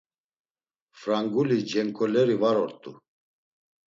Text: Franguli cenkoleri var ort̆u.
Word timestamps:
Franguli 0.99 1.57
cenkoleri 1.71 2.35
var 2.41 2.55
ort̆u. 2.63 2.91